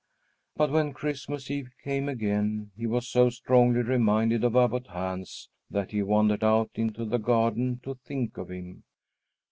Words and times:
But 0.55 0.71
when 0.71 0.93
Christmas 0.95 1.51
Eve 1.51 1.73
came 1.83 2.09
again, 2.09 2.71
he 2.75 2.87
was 2.87 3.07
so 3.07 3.29
strongly 3.29 3.83
reminded 3.83 4.43
of 4.43 4.55
Abbot 4.55 4.87
Hans 4.87 5.47
that 5.69 5.91
he 5.91 6.01
wandered 6.01 6.43
out 6.43 6.71
into 6.73 7.05
the 7.05 7.19
garden 7.19 7.79
to 7.83 7.93
think 8.03 8.35
of 8.39 8.49
him. 8.49 8.83